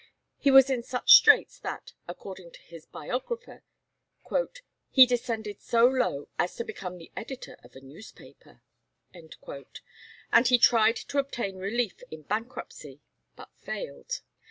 He 0.39 0.49
was 0.49 0.71
in 0.71 0.81
such 0.81 1.13
straits 1.13 1.59
that, 1.59 1.93
according 2.07 2.53
to 2.53 2.61
his 2.61 2.87
biographer, 2.87 3.61
"he 4.89 5.05
descended 5.05 5.61
so 5.61 5.85
low 5.85 6.27
as 6.39 6.55
to 6.55 6.63
become 6.63 6.97
the 6.97 7.11
editor 7.15 7.55
of 7.63 7.75
a 7.75 7.81
newspaper," 7.81 8.63
and 9.13 10.47
he 10.47 10.57
tried 10.57 10.95
to 10.95 11.19
obtain 11.19 11.57
relief 11.59 12.01
in 12.09 12.23
bankruptcy, 12.23 12.99
but 13.35 13.51
failed. 13.59 14.21